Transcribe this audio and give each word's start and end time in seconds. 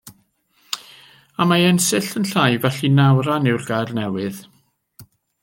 A 1.43 1.45
mae 1.51 1.65
o'n 1.73 1.81
sill 1.89 2.07
yn 2.21 2.25
llai 2.31 2.47
felly 2.65 2.91
nawran 2.95 3.51
yw'r 3.53 3.69
gair 3.69 3.95
newydd. 4.01 4.43